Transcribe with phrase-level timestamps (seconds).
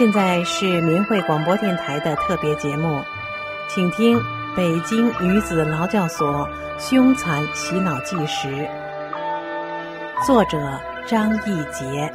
[0.00, 3.02] 现在是明慧广播电台的特别节目，
[3.68, 4.16] 请听
[4.56, 8.48] 《北京女子劳教所凶残洗脑纪实》，
[10.26, 12.10] 作者张义杰。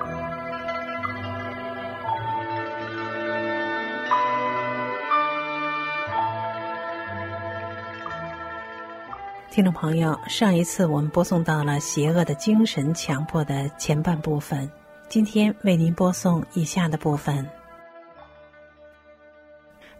[9.51, 14.67] 听众朋友，上一次我们播送到了邪恶的精神强迫的前半部分，
[15.07, 17.47] 今天为您播送以下的部分。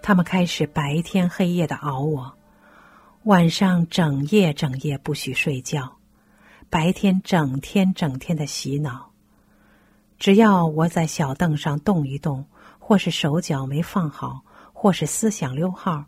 [0.08, 2.38] 他们开始白天黑夜的熬我，
[3.23, 5.98] 晚上整夜整夜不许睡觉，
[6.70, 9.10] 白天整天整天的洗脑。
[10.20, 12.46] 只要我在小凳上动一动，
[12.77, 14.44] 或是手脚没放好，
[14.74, 16.05] 或是思想溜号，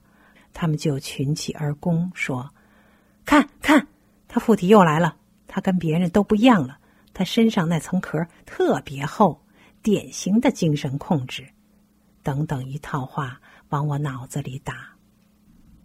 [0.54, 2.52] 他们就群起而攻，说
[3.26, 3.88] ：“看看，
[4.28, 5.16] 他附体又来了，
[5.48, 6.78] 他跟别人都不一样了，
[7.16, 9.42] 他身上那层壳特别厚，
[9.82, 11.48] 典型的精神控制。”
[12.22, 13.42] 等等一套话。
[13.70, 14.96] 往我脑子里打，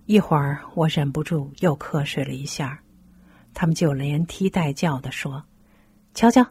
[0.06, 2.80] 一会儿我忍不住又瞌睡了一下，
[3.52, 5.44] 他们就连踢带叫的说
[6.14, 6.46] ：“瞧瞧，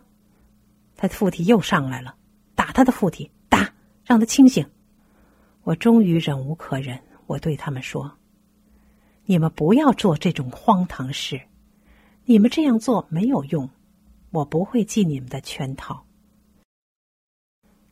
[0.97, 2.15] 他的附体又上来了，
[2.53, 3.73] 打他的附体，打，
[4.03, 4.69] 让他清醒。”
[5.63, 8.11] 我终于忍无可忍，我对他们说
[9.25, 11.39] ：“你们不要做这种荒唐事，
[12.25, 13.69] 你们这样做没有用，
[14.31, 16.05] 我不会进你们的圈套。”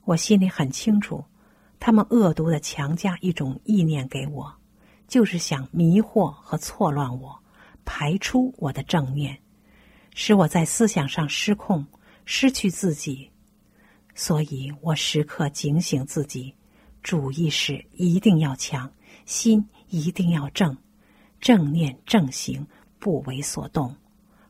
[0.04, 1.24] 我心里很清楚。
[1.80, 4.54] 他们恶毒的强加一种意念给我，
[5.08, 7.40] 就是想迷惑和错乱我，
[7.86, 9.40] 排出我的正念，
[10.14, 11.86] 使我在思想上失控，
[12.26, 13.32] 失去自己。
[14.14, 16.54] 所以我时刻警醒自己，
[17.02, 18.92] 主意识一定要强，
[19.26, 20.76] 心一定要正，
[21.40, 22.68] 正念正行，
[23.00, 23.96] 不为所动。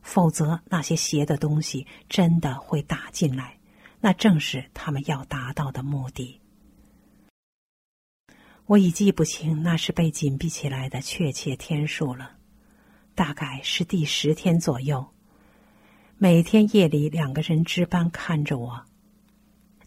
[0.01, 3.59] 否则，那些邪的东西真的会打进来，
[4.01, 6.41] 那正是他们要达到的目的。
[8.69, 12.33] 我已记不清那是被紧闭起来的确切天数了，
[13.15, 15.03] 大概是第十天左右。
[16.19, 18.79] 每天夜里两个人值班看着我，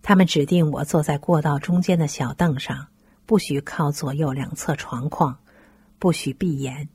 [0.02, 2.88] 他们指定我坐在过道中间的小凳上，
[3.24, 5.38] 不许靠左右两侧床框，
[6.00, 6.88] 不许闭眼。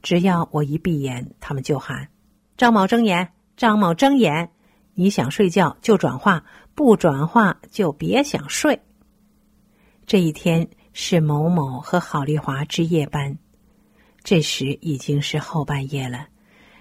[0.00, 2.08] 只要我一闭眼，他们就喊
[2.56, 4.50] ：“张某睁眼，张某睁眼。
[4.94, 6.42] 你想睡觉就转化，
[6.74, 8.80] 不转化就别想睡。”
[10.08, 10.66] 这一天。
[10.96, 13.36] 是某某和郝丽华值夜班，
[14.22, 16.28] 这时已经是后半夜了，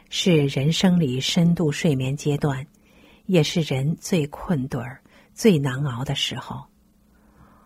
[0.08, 2.64] 是人生里深度睡眠阶段，
[3.26, 5.02] 也是人最困顿儿、
[5.34, 6.64] 最难熬的时候。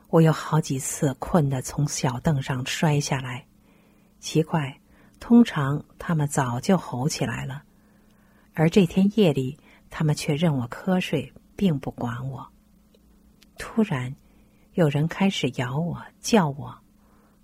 [0.07, 3.45] 我有好几次困得从小凳上摔下来，
[4.21, 4.79] 奇怪，
[5.19, 7.61] 通常他们早就吼起来了，
[8.53, 9.59] 而这天夜里
[9.89, 12.47] 他们却任我瞌睡，并不管我。
[13.57, 14.15] 突然。
[14.77, 16.71] 有人开始咬我、叫我，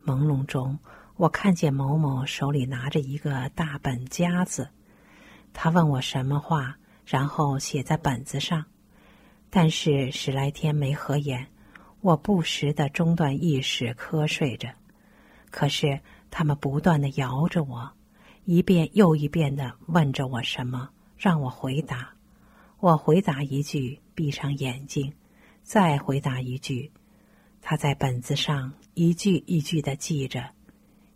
[0.06, 0.78] 朦胧中，
[1.16, 4.70] 我看见某某手里拿着一个大本夹子，
[5.52, 8.64] 他问我什么话，然后写在本子上。
[9.50, 11.48] 但是十来天没合眼，
[12.02, 14.70] 我不时的中断意识瞌睡着，
[15.50, 16.00] 可是
[16.30, 17.92] 他们不断的摇着我，
[18.46, 22.14] 一遍又一遍的问着我什么，让我回答。
[22.80, 25.12] 我回答一句，闭上眼睛，
[25.64, 26.92] 再回答一句。
[27.66, 30.44] 他在本子上一句一句的记着，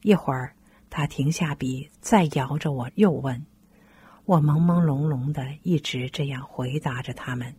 [0.01, 0.55] 一会儿
[0.89, 3.45] 他停下笔，再摇着我，又问。
[4.23, 7.53] 我朦朦胧胧的一直这样回答着他们，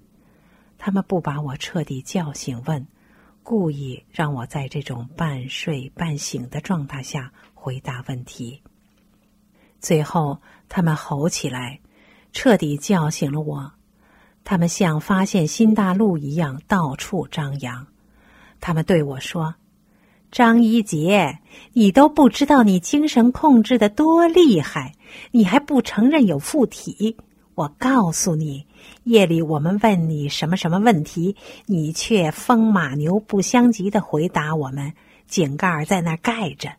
[0.78, 2.86] 他们不把我彻底叫醒，问，
[3.42, 8.62] 故意让我在这种半睡半醒的状态下回答问题。
[9.80, 11.78] 最后，他们吼起来，
[12.32, 13.70] 彻底叫醒了我。
[14.44, 17.86] 他们像发现新大陆一样，到处张扬。
[18.60, 19.54] 他们对我说
[20.30, 21.38] ：“张一杰，
[21.72, 24.92] 你都不知道你精神控制的多厉害，
[25.30, 27.16] 你还不承认有附体。
[27.54, 28.66] 我告诉你，
[29.04, 31.34] 夜里我们问你什么什么问题，
[31.66, 34.92] 你却风马牛不相及的回答我们，
[35.26, 36.70] 井盖在那盖着。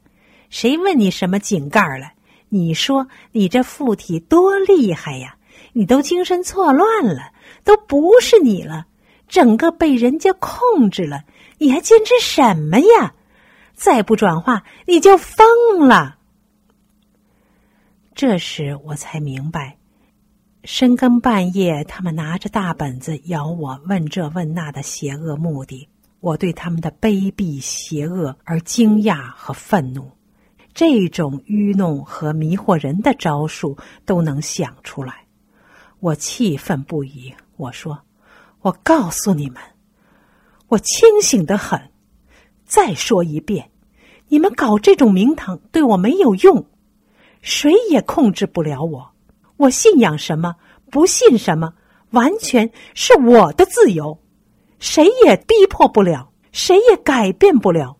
[0.49, 2.13] 谁问你什么井盖了？
[2.49, 5.35] 你说你这附体多厉害呀？
[5.73, 7.31] 你都精神错乱了，
[7.63, 8.87] 都不是你了，
[9.29, 11.23] 整个被人家控制了。”
[11.61, 13.13] 你还坚持什么呀？
[13.75, 16.17] 再不转化，你就疯了。
[18.15, 19.77] 这时我才明白，
[20.63, 25.89] 深更半夜他们拿着大本子咬我，问这问那的邪恶目的。
[26.21, 30.11] 我对他们的卑鄙、邪恶而惊讶和愤怒，
[30.73, 35.25] 这种愚弄和迷惑人的招数都能想出来，
[35.99, 37.33] 我气愤不已。
[37.57, 37.99] 我说
[38.61, 39.61] ：“我告诉你们。”
[40.69, 41.81] 我清醒的很，
[42.63, 43.71] 再说一遍，
[44.27, 46.63] 你们搞这种名堂对我没有用，
[47.41, 49.11] 谁也控制不了我。
[49.57, 50.55] 我信仰什么，
[50.91, 51.73] 不信什么，
[52.11, 54.19] 完全是我的自由，
[54.77, 57.97] 谁也逼迫不了，谁也改变不了。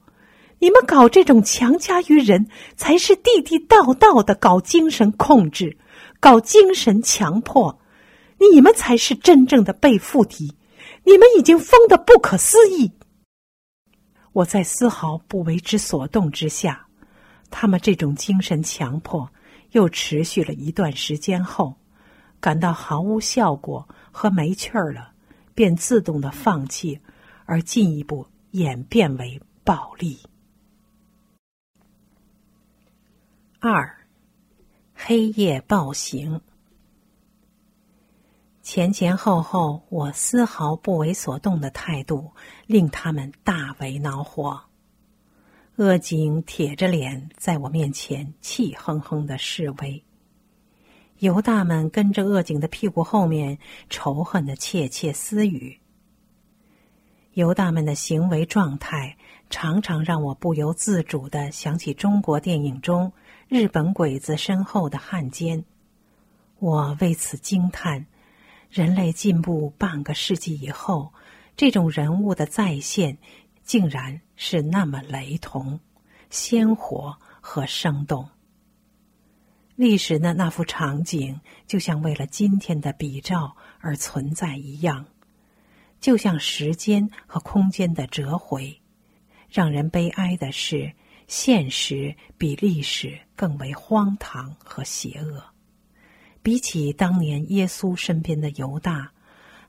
[0.60, 5.76] 你们搞这种强加于人，才是地地道道的搞精神控制，
[6.20, 7.80] 搞精神强迫。
[8.40, 10.56] 你们才是真正的被附体，
[11.04, 12.92] 你们已经疯得不可思议。
[14.32, 16.88] 我在丝毫不为之所动之下，
[17.50, 19.30] 他们这种精神强迫
[19.72, 21.76] 又持续了一段时间后，
[22.40, 25.14] 感到毫无效果和没趣儿了，
[25.54, 27.00] 便自动的放弃，
[27.46, 30.20] 而进一步演变为暴力。
[33.60, 33.98] 二，
[34.94, 36.40] 黑夜暴行。
[38.72, 42.30] 前前后后，我丝毫不为所动的态度，
[42.68, 44.62] 令他们大为恼火。
[45.78, 50.04] 恶警铁着脸在我面前气哼哼的示威，
[51.18, 53.58] 犹大们跟着恶警的屁股后面
[53.90, 55.80] 仇恨的窃窃私语。
[57.34, 59.18] 犹大们的行为状态，
[59.50, 63.12] 常常让我不由自主的想起中国电影中
[63.48, 65.66] 日本鬼子身后的汉奸，
[66.60, 68.06] 我为此惊叹。
[68.70, 71.12] 人类进步半个世纪以后，
[71.58, 73.18] 这种人物的再现，
[73.64, 75.80] 竟然是那么雷同、
[76.30, 78.30] 鲜活和生动。
[79.76, 85.06] 历史的那幅场景，就像为了今天的比照而存在一样，
[86.00, 88.80] 就像时间和空间的折回。
[89.50, 90.94] 让人悲哀的是，
[91.28, 95.44] 现实比历史更为荒唐和邪恶。
[96.42, 99.12] 比起当年耶稣身边的犹大，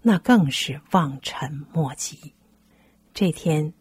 [0.03, 2.33] 那更是望尘莫及。
[3.13, 3.75] 这天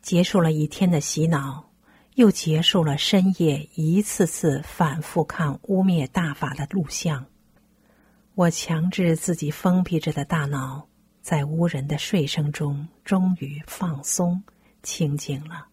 [0.00, 1.70] 结束了一天的洗脑，
[2.16, 7.26] 又结束了深夜一次次反复看污蔑大法的录像。
[8.34, 10.88] 我强制自己封闭着的大脑，
[11.20, 14.42] 在无人的睡声中终于放松、
[14.82, 15.68] 清静了。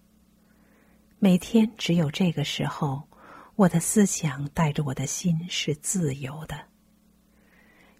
[1.17, 3.08] 每天只有这个时候。
[3.59, 6.57] 我的思想带着我的心是自由的。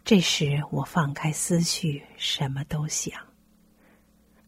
[0.05, 3.13] 这时，我放开思绪，什么都想。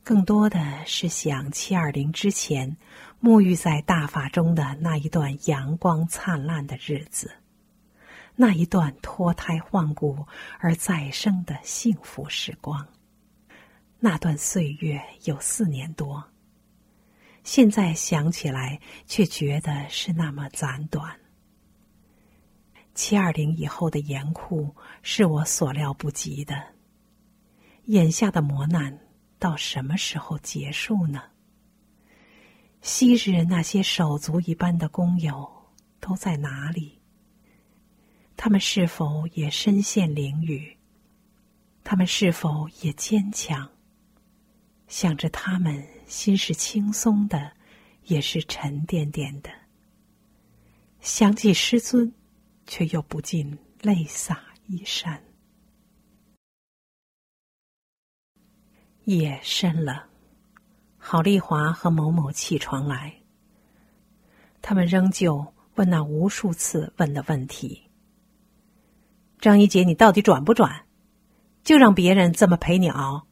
[0.06, 2.78] 更多的是想七二零之前
[3.22, 7.30] 沐浴在大法中的那一段阳光灿烂的日子，
[8.38, 10.26] 那一段脱胎换骨
[10.60, 12.88] 而再生的幸福时光。
[14.00, 16.31] 那段岁月有四年多。
[17.44, 21.20] 现在想起来，却觉得是那么暂短。
[22.94, 26.76] 七二零以后的严酷是我所料不及的。
[27.86, 29.00] 眼下的磨难
[29.40, 31.24] 到什么时候结束呢？
[32.82, 35.50] 昔日那些手足一般的工友
[36.00, 37.02] 都在哪里？
[38.38, 40.78] 他们是否也身陷囹圄？
[41.84, 43.70] 他们是否也坚强？
[44.88, 45.84] 想着他们。
[46.12, 47.54] 心是轻松的，
[48.04, 49.50] 也是沉甸甸的。
[51.00, 52.14] 想起师尊，
[52.68, 55.24] 却又不禁泪洒衣衫。
[59.06, 60.08] 夜深了，
[60.98, 63.16] 郝丽华和某某起床来。
[64.62, 67.90] 他们仍旧问那无数次问的问题
[69.40, 70.86] ：“张一姐，你到底转不转？
[71.64, 73.28] 就让别人这么陪你熬？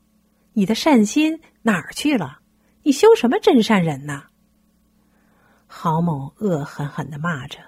[0.54, 2.40] 你的善心哪儿去了？”
[2.84, 4.24] 你修什么真善人呐？
[5.68, 7.60] 郝某恶狠狠的骂着。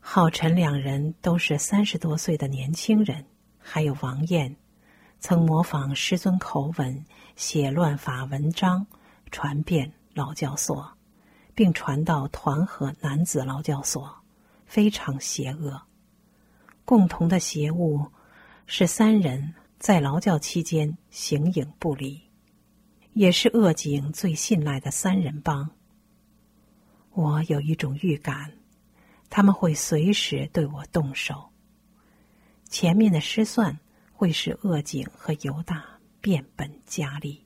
[0.00, 3.24] 郝陈两人都是三十多岁的年轻人，
[3.58, 4.54] 还有王燕，
[5.18, 8.86] 曾模仿师尊口吻写乱法文章，
[9.30, 10.92] 传遍劳教所，
[11.54, 14.14] 并传到团河男子劳教所，
[14.66, 15.80] 非常邪恶。
[16.84, 18.06] 共同的邪物
[18.66, 22.25] 是三人在劳教期间形影不离。
[23.16, 25.70] 也是恶警最信赖的三人帮。
[27.14, 28.52] 我有一种预感，
[29.30, 31.48] 他们会随时对我动手。
[32.68, 33.78] 前面的失算
[34.12, 35.82] 会使恶警和犹大
[36.20, 37.42] 变本加厉。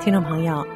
[0.00, 0.66] 听众朋友。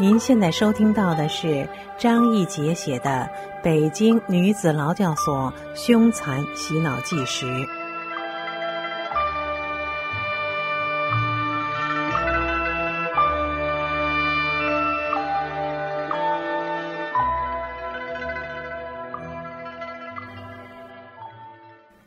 [0.00, 3.28] 您现在收听到的是张义杰写的
[3.64, 7.46] 《北京女子劳教所凶残洗脑纪实》。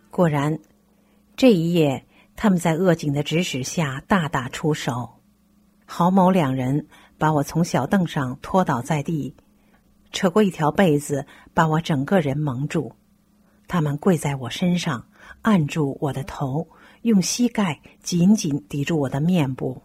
[0.10, 0.58] 果然，
[1.36, 2.06] 这一夜
[2.38, 5.10] 他们在恶警的指使下大打出手。
[5.86, 6.88] 郝某两人
[7.22, 9.36] 把我从小凳上拖倒在地，
[10.12, 11.24] 扯过一条被子
[11.54, 12.92] 把我整个人蒙住。
[13.68, 15.06] 他们跪在我身上，
[15.44, 16.68] 按住我的头，
[17.04, 19.84] 用膝盖紧紧抵住我的面部。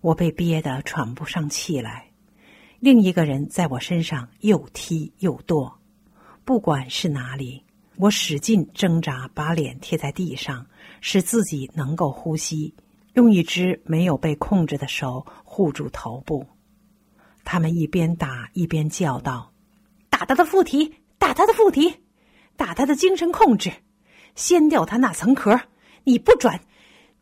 [0.00, 2.10] 我被憋得喘不上气来。
[2.80, 5.72] 另一个人在我身上又踢又跺，
[6.44, 7.62] 不管是哪里。
[7.94, 10.66] 我使劲挣扎，把脸贴在地上，
[11.00, 12.74] 使自己能够呼吸，
[13.12, 16.46] 用一只没有被控制的手护住头部。
[17.44, 19.52] 他们一边打一边叫道
[20.08, 21.94] ：“打他的附体，打他的附体，
[22.56, 23.70] 打他的精神控制，
[24.34, 25.60] 掀掉他那层壳。
[26.04, 26.58] 你不转，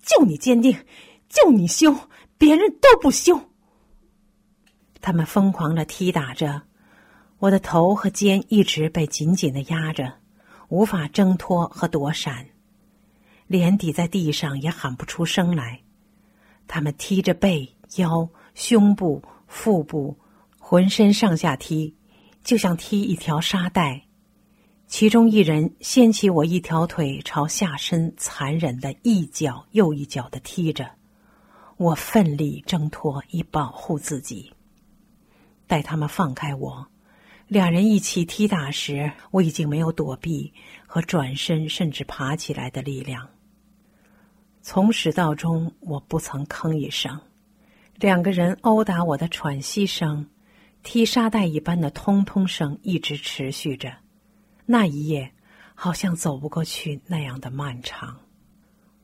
[0.00, 0.78] 就你坚定，
[1.28, 1.98] 就你凶，
[2.38, 3.50] 别人都不凶。”
[5.02, 6.62] 他们疯狂的踢打着，
[7.40, 10.20] 我的头和肩一直被紧紧的压着。
[10.68, 12.46] 无法挣脱和躲闪，
[13.48, 15.80] 脸抵在地上也喊不出声来。
[16.68, 20.16] 他们踢着背、腰、胸部、腹部，
[20.58, 21.94] 浑身上下踢，
[22.44, 24.02] 就像踢一条沙袋。
[24.86, 30.90] 其中一人掀起我一条腿，朝下身残忍的一脚又一脚的踢着。
[31.76, 34.52] 我奋力挣脱，以保护自己。
[35.66, 36.86] 待他们放开我。
[37.46, 40.52] 两人一起踢打时，我已经没有躲避
[40.86, 43.28] 和转身，甚至爬起来的力量。
[44.60, 47.20] 从始到终，我不曾吭一声。
[48.00, 50.26] 两个人殴打我的喘息声、
[50.82, 53.92] 踢沙袋一般的通通声一直持续着。
[54.64, 55.30] 那一夜，
[55.74, 58.16] 好像走不过去那样的漫长。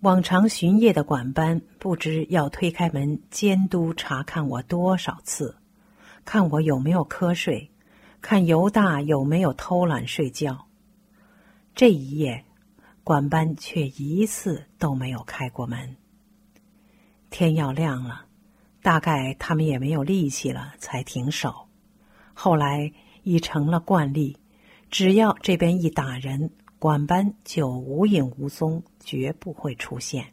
[0.00, 5.54] 往常巡夜的管班不知要推开门监督查看我多少次，
[6.24, 7.70] 看我有没有瞌睡。
[8.22, 10.66] 看犹大有没有偷懒睡觉。
[11.74, 12.44] 这一夜，
[13.04, 15.96] 管班却一次都没有开过门。
[17.28, 18.25] 天要亮了，
[18.86, 21.52] 大概他们也没有力气了，才停手。
[22.32, 22.92] 后来
[23.24, 24.38] 已成了惯例，
[24.92, 30.24] 只要这边一打人，管班就无影无踪，绝不会出现。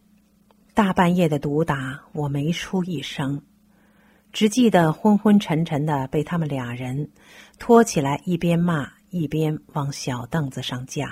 [0.75, 3.41] 大半夜的毒打，我没出一声。
[4.31, 7.09] 只记得昏昏沉沉的被他们俩人
[7.57, 11.11] 拖起来，一边骂一边往小凳子上架。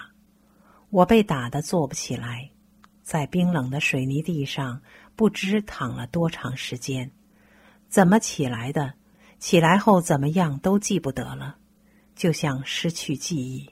[0.91, 2.51] 我被打得坐不起来，
[3.01, 4.79] 在冰冷的水泥地上
[5.15, 7.11] 不知躺了多长时间。
[7.91, 8.93] 怎么起来的？
[9.37, 11.57] 起来后怎么样都记不得了，
[12.15, 13.69] 就像失去记忆。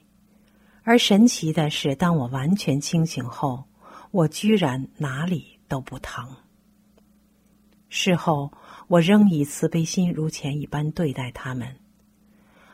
[0.82, 3.64] 而神奇的是，当我完全清醒后，
[4.10, 6.36] 我居然哪里都不疼。
[7.88, 8.52] 事后。
[8.90, 11.76] 我仍以慈悲心如前一般对待他们。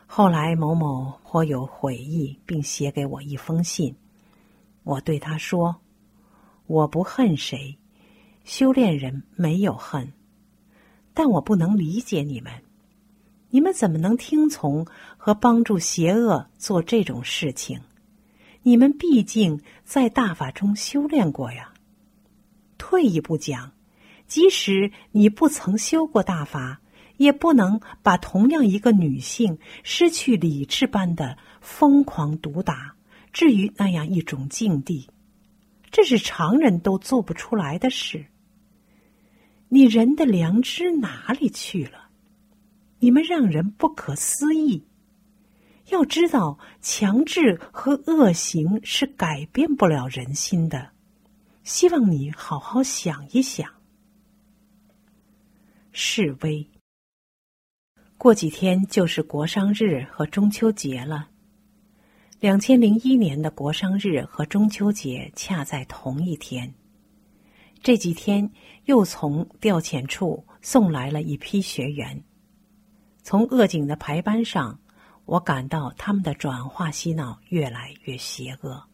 [0.07, 3.95] 后来某某颇有悔意，并写给我一封信。
[4.83, 5.77] 我对他说
[6.67, 7.77] ：“我不恨谁，
[8.45, 10.11] 修炼人没有恨，
[11.17, 12.53] 但我不能理解你们。
[13.49, 17.81] 你们怎么能听从和帮助邪恶做这种事情？
[18.63, 21.73] 你们毕竟在大法中修炼过呀。
[22.77, 23.73] 退一步讲。”
[24.29, 26.81] 即使你不曾修过大法，
[27.17, 32.97] 也不能把同样一个女性失去理智般的疯狂毒打，
[33.33, 35.09] 置于那样一种境地，
[35.93, 38.27] 这是常人都做不出来的事。
[39.77, 42.09] 你人的良知哪里去了？
[42.99, 44.83] 你们让人不可思议。
[45.91, 50.93] 要知道，强制和恶行是改变不了人心的。
[51.63, 53.71] 希望你好好想一想。
[55.93, 56.67] 示威。
[58.17, 61.29] 过几天就是国殇日和中秋节了。
[62.41, 66.73] 两千零一年的国殇日和中秋节恰在同一天。
[67.83, 68.51] 这几天
[68.85, 72.25] 又从调遣处送来了一批学员。
[73.23, 74.79] 从恶警的排班上，
[75.25, 78.85] 我感到他们的转化洗脑越来越邪恶。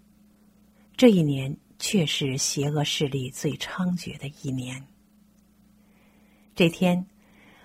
[0.97, 4.87] 这一年却是邪恶势力最猖獗的一年。
[6.55, 7.07] 这天，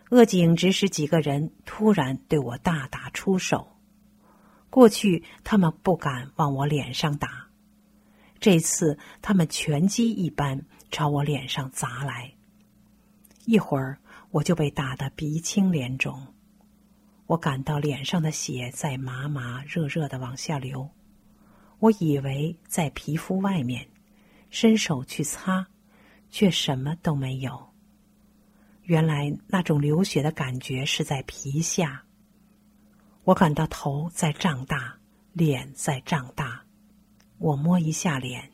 [0.10, 3.76] 恶警指使几个人突然对我大打出手。
[4.70, 7.48] 过去他们不敢往我脸上打，
[8.40, 12.34] 这次他们拳击一般朝我脸上砸来。
[13.46, 13.98] 一会儿
[14.32, 16.27] 我就被打得鼻青脸肿，
[17.27, 20.89] 我感到脸上的血在麻麻热热的往下流。
[21.79, 23.88] 我以为在皮肤外面，
[24.50, 25.67] 伸手去擦，
[26.29, 27.70] 却什么都没有。
[28.84, 32.03] 原来那种流血的感觉是在皮下。
[33.24, 34.98] 我感到头在胀大，
[35.34, 36.63] 脸在胀大，
[37.38, 38.50] 我摸一下脸，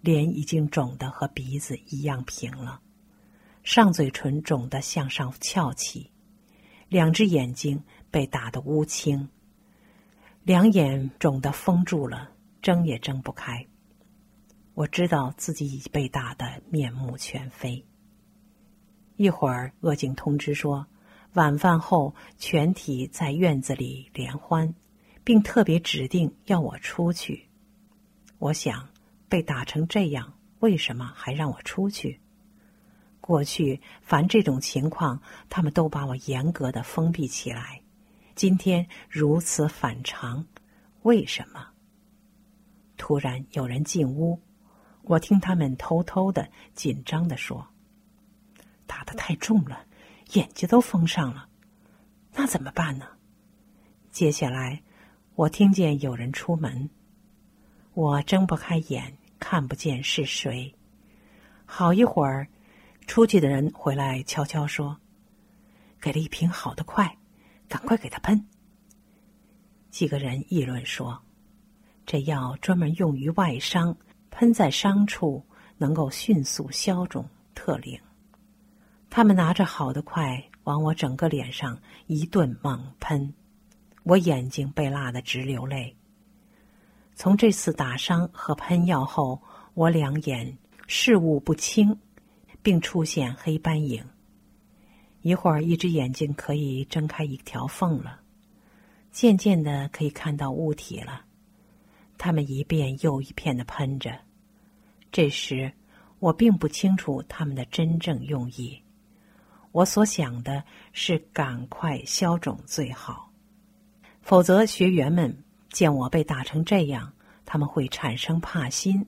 [0.00, 2.80] 脸已经肿得和鼻子一样平了，
[3.62, 6.10] 上嘴唇肿得向上翘起，
[6.88, 9.28] 两只眼睛被打得乌青，
[10.42, 12.30] 两眼肿得封住了，
[12.62, 13.66] 睁也睁不开。
[14.74, 17.84] 我知道自己已被打得面目全非。
[19.16, 20.86] 一会儿，恶警通知说，
[21.34, 24.74] 晚饭后全体在院子里联欢，
[25.22, 27.46] 并特别指定要我出去。
[28.38, 28.88] 我想，
[29.30, 32.20] 被打成这样，为什么还让我出去？
[33.20, 37.80] 过去凡这种情况，他们都把我严格的封闭起来。
[38.34, 40.44] 今天如此反常，
[41.02, 41.68] 为什么？
[42.96, 44.40] 突然有人进屋，
[45.02, 47.68] 我听他们偷偷的、紧张的说。
[48.84, 49.86] 打的太重了，
[50.32, 51.48] 眼睛都封上了，
[52.34, 53.06] 那怎么办呢？
[54.10, 54.82] 接下来，
[55.36, 56.90] 我听见有人出门，
[57.94, 60.72] 我睁不开眼，看不见是谁。
[61.66, 62.46] 好一会儿，
[63.08, 64.96] 出去的人回来，悄悄说
[66.00, 67.16] ：“给了一瓶好的快，
[67.68, 68.46] 赶快给他喷。”
[69.90, 71.20] 几个人议论说
[72.06, 73.96] ：“这药专门用于外伤，
[74.30, 75.44] 喷在伤处
[75.78, 77.98] 能够迅速消肿，特灵。”
[79.10, 83.34] 他们拿着好的快往我整个脸上一顿猛喷，
[84.04, 85.96] 我眼睛被辣得直流泪。
[87.20, 89.42] 从这次打伤和喷药后，
[89.74, 91.94] 我两眼视物不清，
[92.62, 94.02] 并出现黑斑影。
[95.20, 98.20] 一会儿，一只眼睛可以睁开一条缝了，
[99.12, 101.26] 渐渐的可以看到物体了。
[102.16, 104.18] 他们一遍又一遍的喷着，
[105.12, 105.70] 这时
[106.20, 108.82] 我并不清楚他们的真正用意。
[109.72, 110.64] 我所想的
[110.94, 113.30] 是赶快消肿最好，
[114.22, 117.12] 否则学员们见我被打成这样，
[117.44, 119.06] 他们会产生怕心，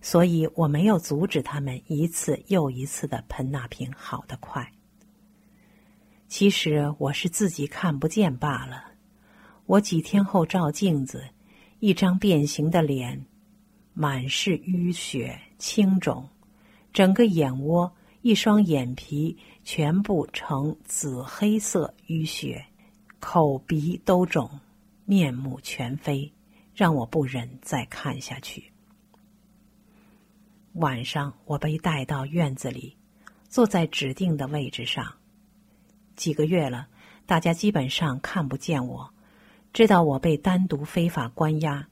[0.00, 4.72] 所以我没有阻止他们一次又一次的喷那瓶好的快。
[6.28, 8.84] 其实我是自己看不见罢了。
[9.66, 11.24] 我几天后照镜子，
[11.80, 13.24] 一张变形的脸，
[13.94, 16.28] 满是淤血青肿，
[16.92, 17.92] 整个眼窝。
[18.22, 22.66] 一双眼皮全部呈紫黑色淤血，
[23.20, 24.50] 口鼻都肿，
[25.10, 26.30] 面目全非，
[26.74, 28.70] 让我不忍再看下去。
[30.74, 32.94] 晚上，我被带到院子里，
[33.48, 35.14] 坐在指定的位置上。
[36.14, 36.88] 几个月了，
[37.24, 39.14] 大家基本上看不见我，
[39.72, 41.88] 知道我被单独非法关押，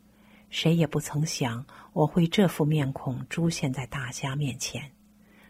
[0.51, 4.93] 谁也不曾想我会这副面孔出现在大家面前。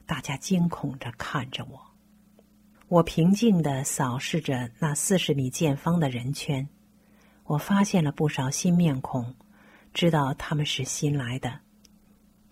[0.06, 1.80] 大家惊恐着看着我，
[2.86, 6.68] 我平静的扫视着那四十米见方的人圈，
[7.46, 9.34] 我发现了不少新面孔，
[9.94, 11.60] 知道他们是新来的。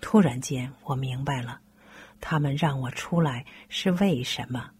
[0.01, 1.61] 突然间，我明白了，
[2.21, 4.71] 他们让我出来是为什么。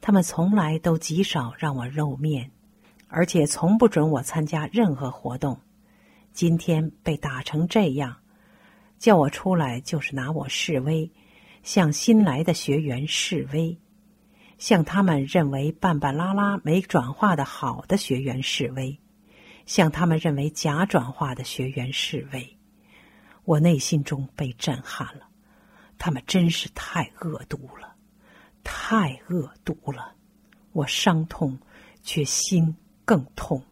[0.00, 2.50] 他们从来都极少让我露面，
[3.06, 5.60] 而且从不准我参加任何活动。
[6.32, 8.16] 今天被打成这样，
[8.98, 11.10] 叫我出来就是拿我示威。
[11.64, 13.76] 向新来的学员示威，
[14.58, 18.98] 向他们认为半半拉拉没转化的好的学员示威，
[19.68, 22.56] 向他们认为假转化的学员示威。
[23.44, 25.28] 我内心中被震撼了，
[25.98, 27.94] 他们真是太恶毒了，
[28.64, 30.14] 太恶毒了。
[30.72, 31.58] 我伤痛，
[32.02, 33.62] 却心更痛。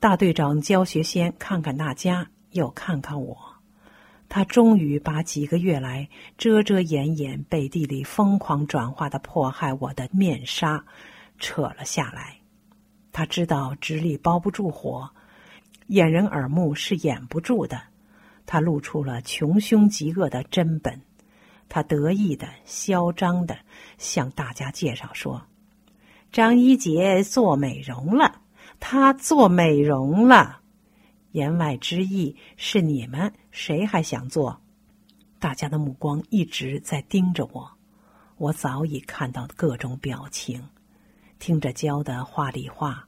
[0.00, 3.36] 大队长焦学先看看大家，又看看我。
[4.26, 6.08] 他终于把几个月来
[6.38, 10.82] 遮遮掩掩、背地里疯狂转化的迫害我的面纱
[11.38, 12.38] 扯了下来。
[13.14, 15.08] 他知道纸里包不住火，
[15.86, 17.80] 掩人耳目是掩不住的。
[18.44, 21.00] 他露出了穷凶极恶的真本。
[21.68, 23.56] 他得意的、嚣张的
[23.98, 25.40] 向大家介绍说
[26.32, 28.40] ：“张一杰做美容了，
[28.80, 30.60] 他做美容了。”
[31.30, 34.60] 言外之意是你们谁还想做？
[35.38, 37.70] 大家的目光一直在盯着我，
[38.38, 40.68] 我早已看到各种表情，
[41.38, 43.06] 听着教的话里话，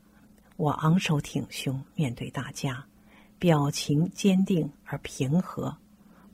[0.57, 2.85] 我昂首挺胸面对大家，
[3.39, 5.77] 表情坚定而平和，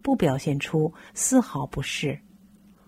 [0.02, 2.18] 不表现出丝毫不适。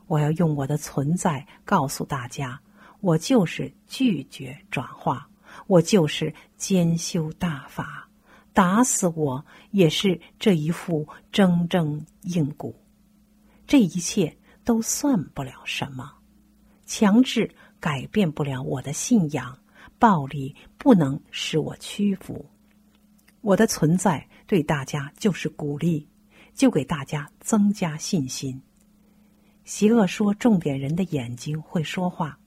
[0.07, 2.61] 我要用我的存在告诉大家，
[3.01, 5.29] 我就是拒绝转化，
[5.67, 8.09] 我就是兼修大法。
[8.53, 12.75] 打死我也是这一副铮铮硬骨，
[13.67, 16.12] 这一切都算不了什么，
[16.87, 17.53] 强制
[17.85, 19.59] 改变不了我的信仰，
[19.99, 22.47] 暴力不能使我屈服，
[23.42, 26.09] 我的存在对大家就是鼓励，
[26.55, 28.59] 就给大家增加信心。
[29.64, 32.38] 邪恶说：“重点人的眼睛会说话。”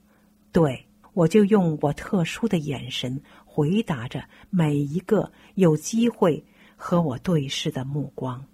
[0.50, 8.44] 对，我就用我特殊的眼神回答着每一个有机会和我对视的目光。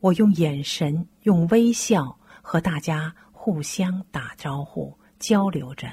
[0.00, 5.88] 我用眼神，用微笑和大家互相打招呼、交流着，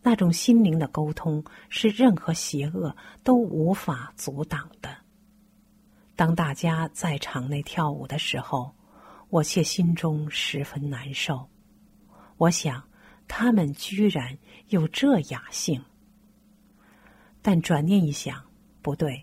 [0.00, 4.96] 那种心灵的沟通是任何邪恶都无法阻挡的。
[6.14, 8.72] 当大家在场内跳舞的时候。
[9.30, 11.46] 我却心中十分难受，
[12.38, 12.82] 我想
[13.26, 14.34] 他们居然
[14.68, 15.78] 有这雅兴。
[17.42, 18.42] 但转念一想，
[18.80, 19.22] 不对，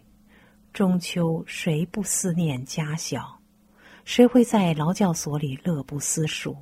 [0.71, 3.41] 中秋谁不思念家小？
[4.03, 6.55] 谁会在劳教所里乐不思蜀？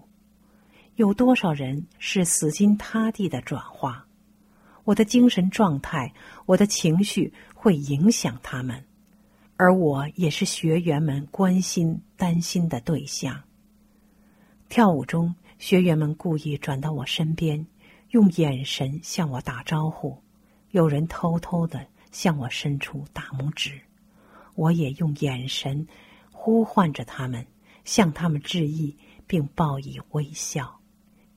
[0.95, 4.06] 有多少人是死心塌地的转化？
[4.84, 6.13] 我的精神状态，
[6.45, 8.84] 我的情绪会影响他们。
[9.56, 13.41] 而我也是学员们关心、担心的对象。
[14.69, 17.65] 跳舞中，学员们故意转到我身边，
[18.10, 20.21] 用眼神向我打招呼；
[20.71, 23.79] 有人偷偷的向我伸出大拇指，
[24.56, 25.88] 我也用眼神
[26.32, 27.45] 呼唤着他们，
[27.86, 30.79] 向他们致意，并报以微笑。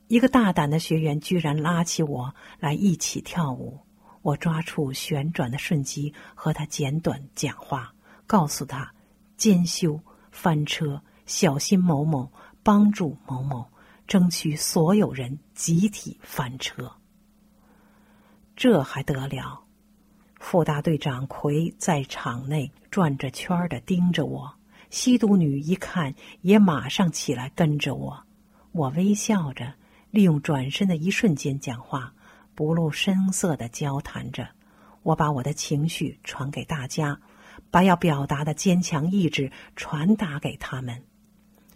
[0.09, 3.81] 一个大胆的学员居然拉起我来一起跳舞，
[4.23, 7.93] 我抓住旋转的瞬机，和他简短讲话。
[8.27, 8.93] 告诉他，
[9.37, 12.31] 兼修翻车，小心某某
[12.63, 13.65] 帮助某某，
[14.07, 16.93] 争取所有人集体翻车。
[18.57, 19.61] 这还得了？
[20.39, 24.55] 副大队长奎在场内转着圈儿的盯着我，
[24.91, 28.25] 吸毒女一看也马上起来跟着我。
[28.73, 29.75] 我微笑着，
[30.17, 32.11] 利用转身的一瞬间讲话，
[32.55, 34.49] 不露声色的交谈着。
[35.03, 37.21] 我把我的情绪传给大家。
[37.71, 41.03] 把要表达的坚强意志传达给他们，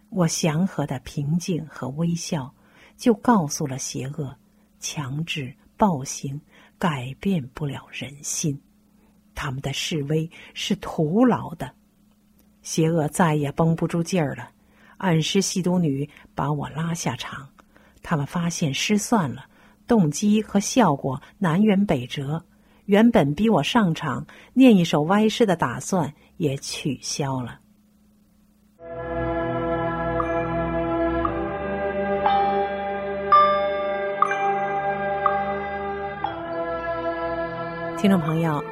[0.09, 2.55] 我祥和的平静和微笑，
[2.97, 4.35] 就告诉了邪恶：
[4.79, 6.41] 强制暴行
[6.79, 8.59] 改变不了人心，
[9.35, 11.75] 他们的示威是徒劳的。
[12.63, 14.51] 邪恶再也绷不住劲儿了，
[14.99, 17.49] 暗示吸毒女把我拉下场。
[18.03, 19.45] 他们发现失算了，
[19.87, 22.45] 动机和效果南辕北辙。
[22.87, 27.61] 原本逼我上场念一首歪诗的打算也取消了。
[37.97, 38.65] 听众朋友，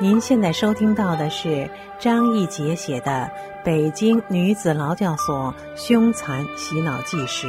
[0.00, 1.68] 您现在收听到的是
[1.98, 3.28] 张义杰写的
[3.64, 7.48] 《北京女子劳教所凶残洗脑纪实》。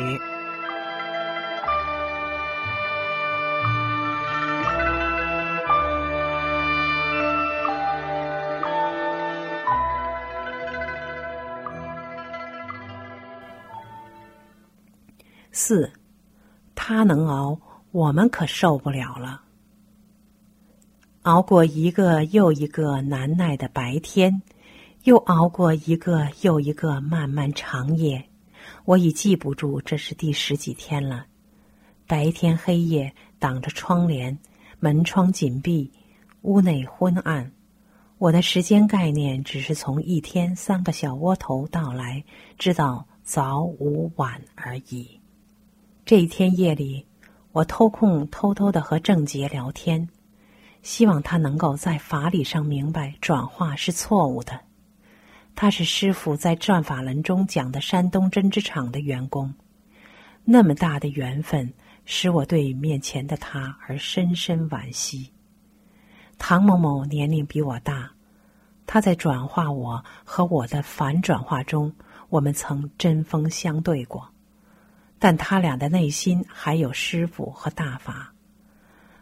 [15.68, 15.92] 四，
[16.76, 17.60] 他能熬，
[17.92, 19.42] 我们可受不了了。
[21.24, 24.42] 熬过一个又一个难耐的白天，
[25.04, 28.30] 又熬过一个又一个漫漫长夜，
[28.86, 31.26] 我已记不住这是第十几天了。
[32.08, 34.40] 白天黑夜挡着窗帘，
[34.80, 35.92] 门窗紧闭，
[36.44, 37.52] 屋内昏暗。
[38.20, 42.24] 我的时间概念只是从一天三个小窝头到来，
[42.58, 45.17] 知道早午晚而已。
[46.08, 47.06] 这一天夜里，
[47.52, 50.08] 我偷空偷偷的和郑杰聊天，
[50.82, 54.58] 希望他能够在法理上明白转化是错误的。
[55.54, 59.54] 他是师傅在《转法轮》中讲的山东针织厂的员工，
[60.46, 61.74] 那么大的缘分
[62.06, 65.30] 使我对面前的他而深深惋惜。
[66.38, 68.10] 唐某某年龄比我大，
[68.86, 71.94] 他在转化我和我的反转化中，
[72.30, 74.26] 我们曾针锋相对过。
[75.20, 78.34] 但他俩的内心还有师傅和大法。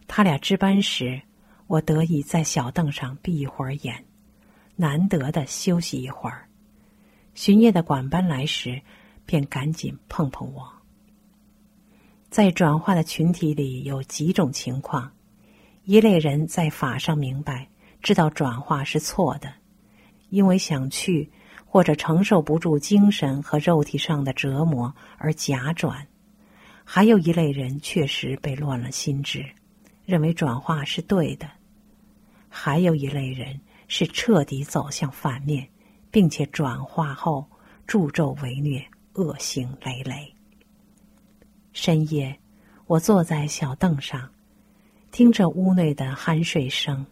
[0.08, 1.22] 他俩值班时，
[1.68, 4.06] 我得以在小凳上闭一会儿眼，
[4.76, 6.48] 难得的休息一会儿。
[7.34, 8.82] 巡夜的管班来时，
[9.26, 10.72] 便赶紧碰碰我。
[12.30, 15.12] 在转化的群体里，有几种情况：
[15.86, 17.68] 一类人在法上明白，
[18.02, 19.54] 知道转化是错的，
[20.30, 21.32] 因为想去。
[21.76, 26.08] 或者承受不住精神和肉体上的折磨而假转，
[26.86, 29.46] 还有一类人确实被乱了心智，
[30.06, 31.46] 认为转化是对的；
[32.48, 33.60] 还有一类人
[33.90, 35.68] 是彻底走向反面，
[36.10, 37.46] 并且转化后
[37.86, 38.82] 助纣为虐，
[39.16, 40.34] 恶行累累。
[41.74, 42.40] 深夜，
[42.88, 44.30] 我坐在小凳上，
[45.12, 47.06] 听着屋内的酣睡声，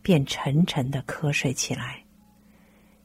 [0.00, 2.05] 便沉沉的瞌睡起来。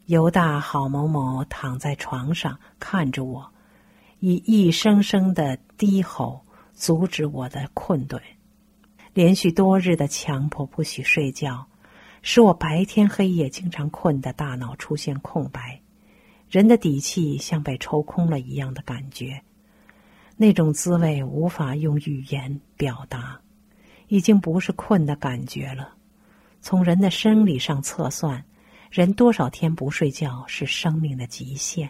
[0.07, 3.49] 犹大郝某某躺在床上看着我，
[4.19, 8.21] 以一声声的低吼阻止我的困顿。
[9.13, 11.65] 连续多日的强迫不许睡觉，
[12.21, 15.79] 使我白天黑夜经常困得大脑出现空白，
[16.49, 19.41] 人的底气像被抽空了一样的感觉。
[20.35, 23.39] 那种滋味无法用语言表达，
[24.07, 25.93] 已经不是困的感觉了。
[26.59, 28.43] 从人的生理上测算。
[28.91, 31.89] 人多少天不睡觉是生命的极限，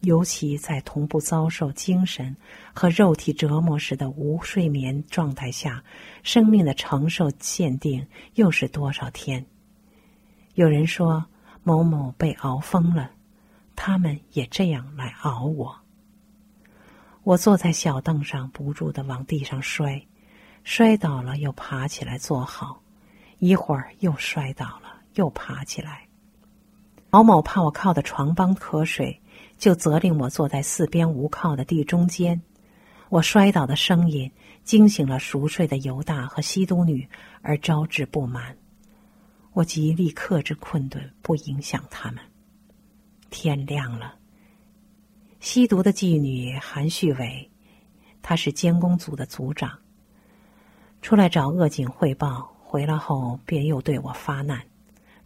[0.00, 2.36] 尤其在同步遭受精神
[2.74, 5.84] 和肉体折磨时的无睡眠状态下，
[6.24, 9.46] 生命的承受限定又是多少天？
[10.54, 11.24] 有人说
[11.62, 13.12] 某某被熬疯了，
[13.76, 15.78] 他们也这样来熬我。
[17.22, 20.04] 我坐在小凳上，不住的往地上摔，
[20.64, 22.82] 摔倒了又爬起来坐好，
[23.38, 24.89] 一会儿又摔倒了。
[25.14, 26.06] 又爬起来。
[27.10, 29.20] 毛某怕我靠的床帮瞌睡，
[29.58, 32.40] 就责令我坐在四边无靠的地中间。
[33.08, 34.30] 我摔倒的声音
[34.62, 37.08] 惊醒了熟睡的犹大和西都女，
[37.42, 38.56] 而招致不满。
[39.52, 42.22] 我极力克制困顿，不影响他们。
[43.30, 44.14] 天亮了。
[45.40, 47.50] 吸毒的妓女韩旭伟，
[48.22, 49.76] 他是监工组的组长，
[51.02, 54.62] 出来找恶警汇报，回来后便又对我发难。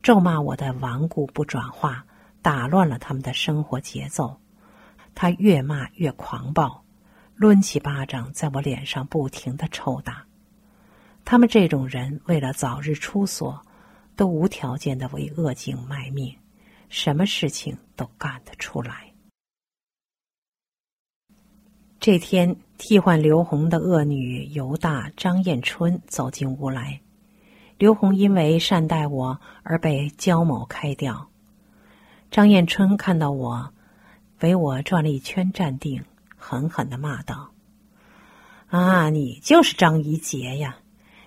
[0.05, 2.05] 咒骂我的顽固不转化，
[2.43, 4.38] 打乱了他们的生活节奏。
[5.14, 6.85] 他越骂越狂暴，
[7.37, 10.27] 抡起巴掌在我脸上不停的抽打。
[11.25, 13.64] 他们这种人为了早日出所，
[14.14, 16.37] 都无条件的为恶警卖命，
[16.90, 19.11] 什么事情都干得出来。
[21.99, 27.01] 这天，替换刘红的恶女犹大张艳春走进屋来。
[27.85, 31.29] 刘红因为善待我而被焦某开掉。
[32.31, 33.75] 张艳春看到我，
[34.40, 36.03] 围我转了一圈，站定，
[36.35, 37.53] 狠狠的骂道
[38.73, 40.79] ：“啊，你就是张一杰呀！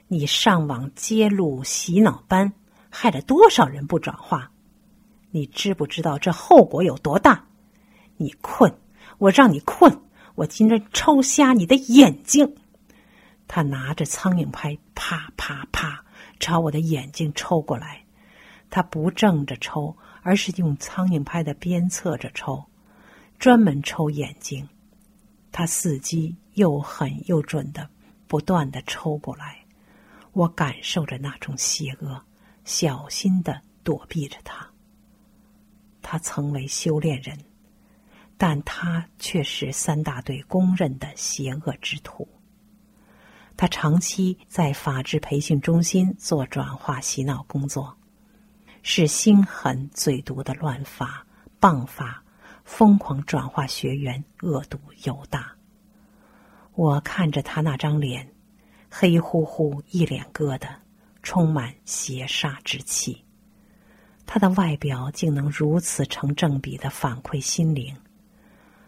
[0.08, 2.52] 你上网揭露洗脑班，
[2.90, 4.50] 害了多少人不转化？
[5.30, 7.46] 你知不知道这后果有多大？
[8.16, 8.76] 你困，
[9.20, 9.96] 我让你困，
[10.34, 12.56] 我今天抽瞎你的眼睛！”
[13.48, 16.04] 他拿着苍蝇拍，啪啪啪。
[16.40, 18.04] 朝我的眼睛抽过来，
[18.70, 22.64] 他不正着抽，而是用苍蝇拍的鞭策着抽，
[23.40, 24.68] 专门抽眼睛。
[25.52, 27.90] 他伺机又狠又准的
[28.28, 29.64] 不断的抽过来，
[30.34, 32.22] 我感受着那种邪恶，
[32.66, 34.68] 小心的躲避着他。
[36.02, 37.38] 他曾为修炼人，
[38.38, 42.28] 但他却是三大队公认的邪恶之徒。
[43.58, 47.98] 他长期在法制培训中心做转化洗脑工作，
[48.84, 51.26] 是心狠嘴毒的乱法、
[51.60, 52.24] 棒法，
[52.64, 55.52] 疯狂转化学员，恶毒又大。
[56.76, 58.32] 我看着他那张脸，
[58.92, 60.70] 黑乎乎一脸疙瘩，
[61.24, 63.26] 充满邪煞之气。
[64.28, 67.96] 他的外表竟能如此成正比的反馈心灵。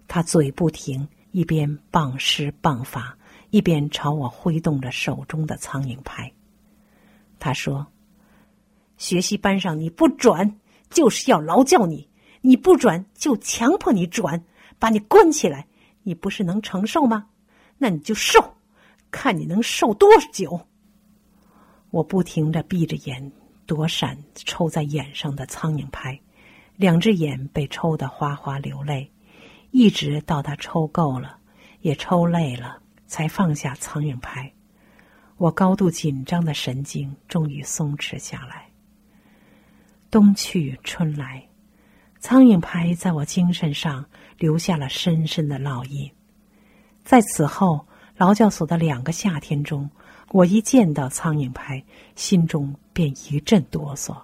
[0.07, 3.17] 他嘴不停，一边棒施棒法。
[3.51, 6.31] 一边朝我挥动着手中的苍蝇拍，
[7.39, 7.87] 他说
[8.97, 10.59] ：“学习班上你不转，
[10.89, 12.07] 就是要劳教你；
[12.41, 14.43] 你不转，就强迫你转，
[14.77, 15.65] 把你关起来。
[16.03, 17.27] 你不是能承受吗？
[17.77, 18.39] 那你就受，
[19.09, 20.59] 看你能受多久。”
[21.91, 23.31] 我不停的闭着眼
[23.65, 26.19] 躲闪抽在眼上的苍蝇拍，
[26.75, 29.11] 两只眼被抽得哗哗流泪，
[29.71, 31.39] 一直到他抽够了，
[31.81, 32.79] 也抽累了。
[33.09, 34.53] 才放下苍蝇拍，
[35.37, 38.69] 我高度紧张的神经终于松弛下来。
[40.11, 41.43] 冬去春来，
[42.19, 44.05] 苍蝇拍在我精神上
[44.37, 46.09] 留下了深深的烙印。
[47.03, 47.83] 在此后
[48.15, 49.89] 劳教所的两个夏天中，
[50.31, 51.83] 我一见到苍蝇拍，
[52.15, 54.15] 心中便一阵哆嗦，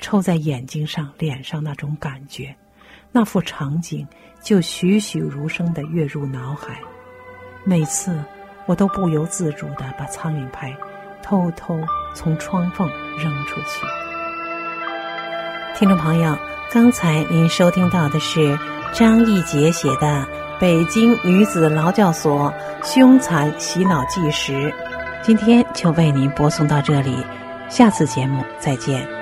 [0.00, 2.54] 抽在眼睛上、脸上那种感觉，
[3.12, 4.04] 那幅场景
[4.42, 6.80] 就栩栩如生的跃入脑海。
[7.64, 8.16] 每次，
[8.66, 10.74] 我都不由自主的把苍蝇拍
[11.22, 11.78] 偷偷
[12.14, 13.86] 从窗缝扔出去。
[15.76, 16.36] 听众朋友，
[16.72, 18.58] 刚才您收听到的是
[18.92, 20.06] 张义杰写的
[20.58, 24.52] 《北京女子劳教所凶残洗脑纪实》，
[25.22, 27.24] 今天就为您播送到这里，
[27.68, 29.19] 下次节目再见。